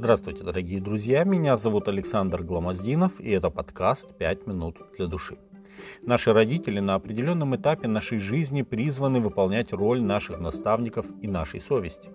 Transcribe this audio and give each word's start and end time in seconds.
Здравствуйте, 0.00 0.44
дорогие 0.44 0.80
друзья, 0.80 1.24
меня 1.24 1.58
зовут 1.58 1.86
Александр 1.86 2.42
Гламоздинов, 2.42 3.20
и 3.20 3.32
это 3.32 3.50
подкаст 3.50 4.16
«Пять 4.16 4.46
минут 4.46 4.78
для 4.96 5.06
души». 5.08 5.36
Наши 6.02 6.32
родители 6.32 6.80
на 6.80 6.94
определенном 6.94 7.54
этапе 7.54 7.86
нашей 7.86 8.18
жизни 8.18 8.62
призваны 8.62 9.20
выполнять 9.20 9.74
роль 9.74 10.00
наших 10.00 10.40
наставников 10.40 11.04
и 11.20 11.28
нашей 11.28 11.60
совести. 11.60 12.08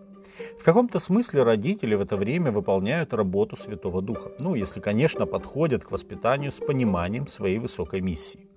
В 0.60 0.64
каком-то 0.64 0.98
смысле 0.98 1.44
родители 1.44 1.94
в 1.94 2.02
это 2.02 2.18
время 2.18 2.52
выполняют 2.52 3.14
работу 3.14 3.56
Святого 3.56 4.02
Духа, 4.02 4.32
ну, 4.40 4.56
если, 4.56 4.80
конечно, 4.80 5.28
подходят 5.28 5.84
к 5.84 5.92
воспитанию 5.92 6.52
с 6.52 6.56
пониманием 6.56 7.28
своей 7.28 7.60
высокой 7.60 8.02
миссии. 8.02 8.50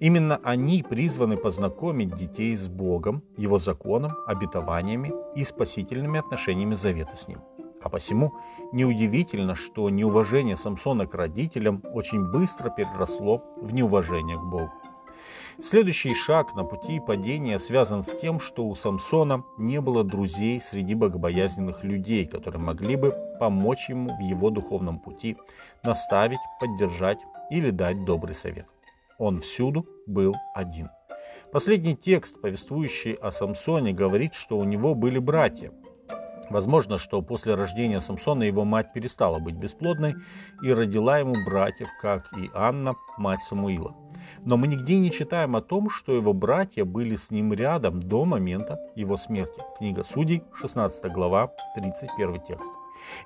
Именно 0.00 0.40
они 0.42 0.82
призваны 0.82 1.36
познакомить 1.36 2.16
детей 2.16 2.56
с 2.56 2.68
Богом, 2.68 3.22
Его 3.36 3.58
законом, 3.58 4.12
обетованиями 4.26 5.12
и 5.34 5.44
спасительными 5.44 6.18
отношениями 6.18 6.74
завета 6.74 7.16
с 7.18 7.28
Ним. 7.28 7.40
А 7.86 7.88
посему 7.88 8.34
неудивительно, 8.72 9.54
что 9.54 9.88
неуважение 9.90 10.56
Самсона 10.56 11.06
к 11.06 11.14
родителям 11.14 11.84
очень 11.94 12.28
быстро 12.32 12.68
переросло 12.68 13.44
в 13.62 13.72
неуважение 13.72 14.36
к 14.36 14.42
Богу. 14.42 14.72
Следующий 15.62 16.12
шаг 16.12 16.56
на 16.56 16.64
пути 16.64 16.98
падения 16.98 17.60
связан 17.60 18.02
с 18.02 18.08
тем, 18.18 18.40
что 18.40 18.66
у 18.66 18.74
Самсона 18.74 19.44
не 19.56 19.80
было 19.80 20.02
друзей 20.02 20.60
среди 20.60 20.96
богобоязненных 20.96 21.84
людей, 21.84 22.26
которые 22.26 22.60
могли 22.60 22.96
бы 22.96 23.14
помочь 23.38 23.88
ему 23.88 24.16
в 24.16 24.20
его 24.20 24.50
духовном 24.50 24.98
пути, 24.98 25.36
наставить, 25.84 26.40
поддержать 26.58 27.18
или 27.52 27.70
дать 27.70 28.04
добрый 28.04 28.34
совет. 28.34 28.66
Он 29.16 29.40
всюду 29.40 29.86
был 30.08 30.34
один. 30.56 30.90
Последний 31.52 31.94
текст, 31.94 32.40
повествующий 32.40 33.12
о 33.12 33.30
Самсоне, 33.30 33.92
говорит, 33.92 34.34
что 34.34 34.58
у 34.58 34.64
него 34.64 34.96
были 34.96 35.20
братья. 35.20 35.70
Возможно, 36.50 36.98
что 36.98 37.22
после 37.22 37.54
рождения 37.54 38.00
Самсона 38.00 38.44
его 38.44 38.64
мать 38.64 38.92
перестала 38.92 39.38
быть 39.38 39.56
бесплодной 39.56 40.14
и 40.62 40.72
родила 40.72 41.18
ему 41.18 41.34
братьев, 41.44 41.88
как 42.00 42.32
и 42.36 42.50
Анна, 42.54 42.94
мать 43.16 43.42
Самуила. 43.42 43.94
Но 44.44 44.56
мы 44.56 44.68
нигде 44.68 44.98
не 44.98 45.10
читаем 45.10 45.56
о 45.56 45.62
том, 45.62 45.90
что 45.90 46.12
его 46.12 46.32
братья 46.32 46.84
были 46.84 47.16
с 47.16 47.30
ним 47.30 47.52
рядом 47.52 48.00
до 48.00 48.24
момента 48.24 48.78
его 48.94 49.16
смерти. 49.16 49.62
Книга 49.78 50.04
Судей, 50.04 50.42
16 50.54 51.04
глава, 51.12 51.52
31 51.74 52.40
текст. 52.40 52.72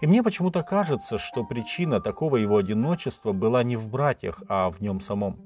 И 0.00 0.06
мне 0.06 0.22
почему-то 0.22 0.62
кажется, 0.62 1.18
что 1.18 1.44
причина 1.44 2.00
такого 2.00 2.36
его 2.36 2.56
одиночества 2.56 3.32
была 3.32 3.62
не 3.62 3.76
в 3.76 3.88
братьях, 3.88 4.42
а 4.48 4.70
в 4.70 4.80
нем 4.80 5.00
самом. 5.00 5.38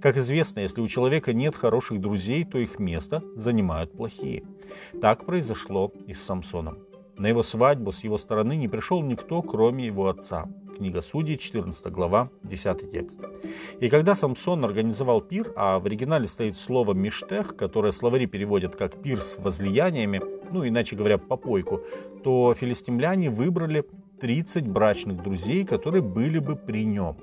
Как 0.00 0.16
известно, 0.16 0.60
если 0.60 0.80
у 0.80 0.88
человека 0.88 1.32
нет 1.32 1.54
хороших 1.54 2.00
друзей, 2.00 2.44
то 2.44 2.58
их 2.58 2.78
место 2.78 3.22
занимают 3.34 3.92
плохие. 3.92 4.44
Так 5.00 5.26
произошло 5.26 5.92
и 6.06 6.14
с 6.14 6.24
Самсоном. 6.24 6.78
На 7.18 7.28
его 7.28 7.42
свадьбу 7.42 7.92
с 7.92 8.04
его 8.04 8.18
стороны 8.18 8.56
не 8.56 8.68
пришел 8.68 9.00
никто, 9.00 9.40
кроме 9.40 9.86
его 9.86 10.08
отца. 10.08 10.46
Книга 10.76 11.00
Судей, 11.00 11.38
14 11.38 11.86
глава, 11.86 12.28
10 12.42 12.92
текст. 12.92 13.20
И 13.80 13.88
когда 13.88 14.14
Самсон 14.14 14.66
организовал 14.66 15.22
пир, 15.22 15.50
а 15.56 15.78
в 15.78 15.86
оригинале 15.86 16.28
стоит 16.28 16.58
слово 16.58 16.92
«миштех», 16.92 17.56
которое 17.56 17.92
словари 17.92 18.26
переводят 18.26 18.76
как 18.76 19.00
«пир 19.02 19.22
с 19.22 19.38
возлияниями», 19.38 20.20
ну, 20.50 20.68
иначе 20.68 20.94
говоря, 20.94 21.16
попойку, 21.16 21.80
то 22.22 22.54
филистимляне 22.54 23.30
выбрали 23.30 23.86
30 24.20 24.68
брачных 24.68 25.22
друзей, 25.22 25.64
которые 25.64 26.02
были 26.02 26.38
бы 26.38 26.54
при 26.54 26.84
нем. 26.84 27.16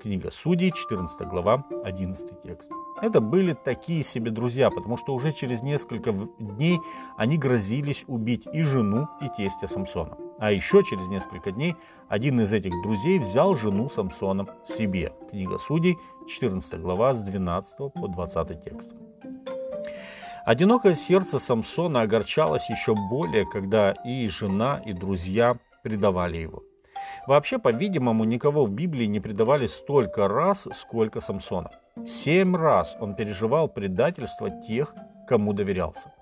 Книга 0.00 0.30
Судей, 0.30 0.72
14 0.72 1.28
глава, 1.28 1.64
11 1.84 2.42
текст. 2.42 2.70
Это 3.00 3.20
были 3.20 3.54
такие 3.54 4.04
себе 4.04 4.30
друзья, 4.30 4.70
потому 4.70 4.96
что 4.96 5.14
уже 5.14 5.32
через 5.32 5.62
несколько 5.62 6.12
дней 6.38 6.80
они 7.16 7.38
грозились 7.38 8.04
убить 8.06 8.46
и 8.52 8.62
жену, 8.62 9.08
и 9.20 9.28
тестя 9.36 9.68
Самсона. 9.68 10.16
А 10.38 10.52
еще 10.52 10.82
через 10.82 11.08
несколько 11.08 11.52
дней 11.52 11.74
один 12.08 12.40
из 12.40 12.52
этих 12.52 12.72
друзей 12.82 13.18
взял 13.18 13.54
жену 13.54 13.88
Самсона 13.88 14.46
себе. 14.64 15.12
Книга 15.30 15.58
Судей, 15.58 15.96
14 16.28 16.80
глава, 16.80 17.14
с 17.14 17.22
12 17.22 17.92
по 17.92 18.08
20 18.08 18.62
текст. 18.64 18.92
Одинокое 20.44 20.94
сердце 20.94 21.38
Самсона 21.38 22.02
огорчалось 22.02 22.68
еще 22.68 22.94
более, 22.94 23.46
когда 23.46 23.92
и 24.04 24.28
жена, 24.28 24.82
и 24.84 24.92
друзья 24.92 25.56
предавали 25.82 26.36
его. 26.36 26.62
Вообще, 27.26 27.58
по-видимому, 27.58 28.24
никого 28.24 28.66
в 28.66 28.70
Библии 28.70 29.06
не 29.06 29.20
предавали 29.20 29.66
столько 29.66 30.28
раз, 30.28 30.68
сколько 30.74 31.20
Самсона. 31.20 31.70
Семь 32.06 32.54
раз 32.54 32.96
он 33.00 33.14
переживал 33.14 33.68
предательство 33.68 34.50
тех, 34.50 34.94
кому 35.26 35.54
доверялся. 35.54 36.12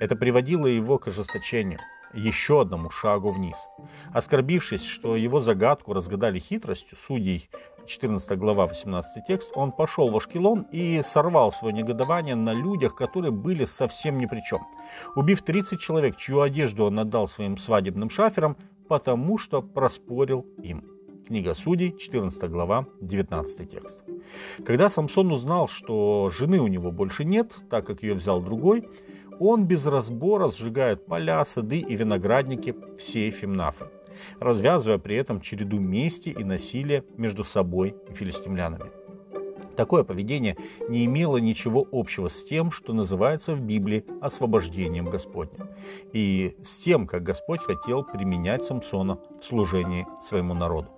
Это 0.00 0.16
приводило 0.16 0.66
его 0.66 0.98
к 0.98 1.08
ожесточению, 1.08 1.80
еще 2.14 2.62
одному 2.62 2.88
шагу 2.90 3.30
вниз. 3.30 3.56
Оскорбившись, 4.14 4.84
что 4.84 5.16
его 5.16 5.40
загадку 5.40 5.92
разгадали 5.92 6.38
хитростью 6.38 6.96
судей, 6.96 7.50
14 7.86 8.38
глава, 8.38 8.66
18 8.66 9.26
текст, 9.26 9.52
он 9.54 9.72
пошел 9.72 10.08
в 10.08 10.16
Ашкелон 10.16 10.62
и 10.72 11.02
сорвал 11.02 11.52
свое 11.52 11.74
негодование 11.74 12.34
на 12.34 12.52
людях, 12.52 12.94
которые 12.94 13.30
были 13.30 13.64
совсем 13.64 14.18
ни 14.18 14.26
при 14.26 14.40
чем. 14.40 14.66
Убив 15.14 15.42
30 15.42 15.78
человек, 15.80 16.16
чью 16.16 16.40
одежду 16.40 16.86
он 16.86 16.98
отдал 16.98 17.28
своим 17.28 17.58
свадебным 17.58 18.10
шаферам, 18.10 18.56
потому 18.88 19.38
что 19.38 19.62
проспорил 19.62 20.46
им. 20.62 20.84
Книга 21.26 21.54
Судей, 21.54 21.96
14 21.96 22.50
глава, 22.50 22.86
19 23.00 23.68
текст. 23.68 24.02
Когда 24.64 24.88
Самсон 24.88 25.32
узнал, 25.32 25.66
что 25.66 26.30
жены 26.30 26.60
у 26.60 26.68
него 26.68 26.92
больше 26.92 27.24
нет, 27.24 27.56
так 27.68 27.86
как 27.86 28.02
ее 28.02 28.14
взял 28.14 28.40
другой, 28.40 28.88
он 29.40 29.66
без 29.66 29.84
разбора 29.86 30.50
сжигает 30.50 31.04
поля, 31.06 31.44
сады 31.44 31.80
и 31.80 31.96
виноградники 31.96 32.74
всей 32.96 33.30
Фимнафы, 33.30 33.86
развязывая 34.40 34.98
при 34.98 35.16
этом 35.16 35.40
череду 35.40 35.78
мести 35.78 36.28
и 36.28 36.44
насилия 36.44 37.04
между 37.16 37.44
собой 37.44 37.96
и 38.08 38.14
филистимлянами. 38.14 38.90
Такое 39.76 40.04
поведение 40.04 40.56
не 40.88 41.04
имело 41.04 41.36
ничего 41.36 41.86
общего 41.92 42.28
с 42.28 42.42
тем, 42.42 42.70
что 42.70 42.92
называется 42.92 43.54
в 43.54 43.60
Библии 43.60 44.04
освобождением 44.20 45.10
Господним, 45.10 45.68
и 46.12 46.56
с 46.62 46.78
тем, 46.78 47.06
как 47.06 47.22
Господь 47.22 47.60
хотел 47.60 48.04
применять 48.04 48.64
Самсона 48.64 49.18
в 49.40 49.44
служении 49.44 50.06
своему 50.22 50.54
народу. 50.54 50.88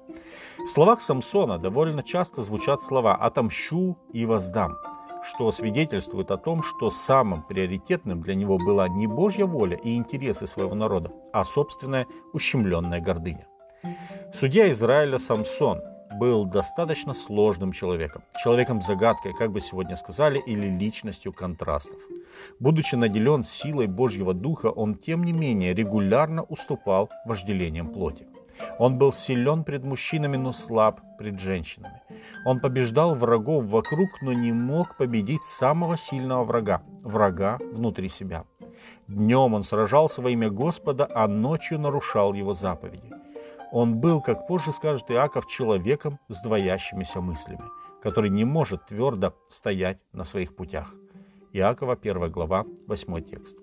В 0.58 0.68
словах 0.68 1.00
Самсона 1.00 1.58
довольно 1.58 2.02
часто 2.02 2.42
звучат 2.42 2.82
слова 2.82 3.14
«отомщу 3.14 3.97
и 4.12 4.26
воздам», 4.26 4.76
что 5.24 5.50
свидетельствует 5.52 6.30
о 6.30 6.36
том, 6.36 6.62
что 6.62 6.91
самым 6.91 7.42
приоритетным 7.42 8.22
для 8.22 8.34
него 8.34 8.58
была 8.58 8.88
не 8.88 9.06
Божья 9.06 9.47
воля 9.47 9.76
и 9.76 9.94
интересы 9.94 10.47
своего 10.47 10.74
народа, 10.74 11.12
а 11.32 11.44
собственная 11.44 12.06
ущемленная 12.32 13.00
гордыня. 13.00 13.47
Судья 14.34 14.70
Израиля 14.72 15.18
Самсон 15.18 15.80
был 16.14 16.44
достаточно 16.44 17.14
сложным 17.14 17.72
человеком, 17.72 18.22
человеком-загадкой, 18.42 19.34
как 19.34 19.52
бы 19.52 19.60
сегодня 19.60 19.96
сказали, 19.96 20.38
или 20.38 20.66
личностью 20.66 21.32
контрастов. 21.32 21.98
Будучи 22.60 22.94
наделен 22.94 23.44
силой 23.44 23.86
Божьего 23.86 24.34
Духа, 24.34 24.66
он, 24.66 24.94
тем 24.94 25.24
не 25.24 25.32
менее, 25.32 25.74
регулярно 25.74 26.42
уступал 26.42 27.10
вожделениям 27.24 27.88
плоти. 27.88 28.26
Он 28.78 28.98
был 28.98 29.12
силен 29.12 29.64
пред 29.64 29.84
мужчинами, 29.84 30.36
но 30.36 30.52
слаб 30.52 31.00
пред 31.18 31.38
женщинами. 31.41 32.02
Он 32.44 32.60
побеждал 32.60 33.14
врагов 33.14 33.64
вокруг, 33.64 34.22
но 34.22 34.32
не 34.32 34.52
мог 34.52 34.97
победить 34.97 35.44
самого 35.44 35.97
сильного 35.97 36.44
врага, 36.44 36.82
врага 37.02 37.58
внутри 37.72 38.08
себя. 38.08 38.44
Днем 39.06 39.54
он 39.54 39.64
сражался 39.64 40.22
во 40.22 40.30
имя 40.30 40.50
Господа, 40.50 41.08
а 41.14 41.28
ночью 41.28 41.78
нарушал 41.78 42.34
его 42.34 42.54
заповеди. 42.54 43.12
Он 43.70 43.96
был, 43.96 44.22
как 44.22 44.46
позже 44.46 44.72
скажет 44.72 45.10
Иаков, 45.10 45.46
человеком 45.46 46.18
с 46.28 46.40
двоящимися 46.40 47.20
мыслями, 47.20 47.64
который 48.02 48.30
не 48.30 48.44
может 48.44 48.86
твердо 48.86 49.34
стоять 49.50 49.98
на 50.12 50.24
своих 50.24 50.56
путях. 50.56 50.94
Иакова, 51.52 51.98
1 52.00 52.30
глава, 52.30 52.64
8 52.86 53.22
текст. 53.24 53.58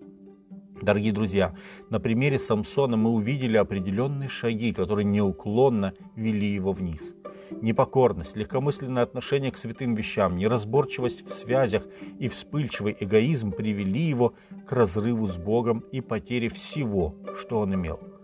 Дорогие 0.81 1.11
друзья, 1.11 1.55
на 1.89 1.99
примере 1.99 2.37
Самсона 2.37 2.97
мы 2.97 3.11
увидели 3.11 3.57
определенные 3.57 4.29
шаги, 4.29 4.73
которые 4.73 5.05
неуклонно 5.05 5.93
вели 6.15 6.47
его 6.47 6.71
вниз. 6.71 7.15
Непокорность, 7.61 8.35
легкомысленное 8.35 9.03
отношение 9.03 9.51
к 9.51 9.57
святым 9.57 9.95
вещам, 9.95 10.35
неразборчивость 10.37 11.27
в 11.27 11.33
связях 11.33 11.87
и 12.19 12.27
вспыльчивый 12.27 12.95
эгоизм 12.99 13.51
привели 13.51 14.01
его 14.01 14.35
к 14.67 14.71
разрыву 14.71 15.27
с 15.27 15.37
Богом 15.37 15.79
и 15.91 16.01
потере 16.01 16.49
всего, 16.49 17.15
что 17.39 17.59
он 17.59 17.73
имел– 17.73 17.99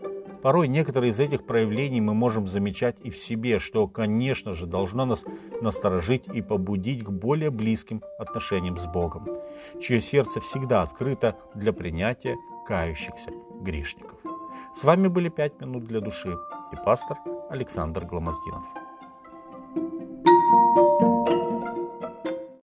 Порой 0.42 0.68
некоторые 0.68 1.12
из 1.12 1.20
этих 1.20 1.46
проявлений 1.46 2.02
мы 2.02 2.14
можем 2.14 2.48
замечать 2.48 2.96
и 3.04 3.12
в 3.12 3.18
себе, 3.18 3.60
что, 3.60 3.88
конечно 3.88 4.54
же, 4.54 4.66
должно 4.66 5.06
нас 5.06 5.24
насторожить 5.62 6.28
и 6.28 6.42
побудить 6.42 7.04
к 7.04 7.10
более 7.10 7.52
близким 7.52 8.02
отношениям 8.18 8.78
с 8.78 8.86
Богом, 8.86 9.28
чье 9.80 10.02
сердце 10.02 10.42
всегда 10.42 10.82
открыто 10.82 11.38
для 11.54 11.74
принятия 11.74 12.36
кающихся 12.66 13.32
грешников. 13.62 14.18
С 14.76 14.84
вами 14.84 15.08
были 15.08 15.30
«Пять 15.30 15.60
минут 15.62 15.86
для 15.86 16.02
души» 16.02 16.36
и 16.72 16.76
пастор 16.86 17.18
Александр 17.50 18.06
Гломоздинов. 18.06 18.81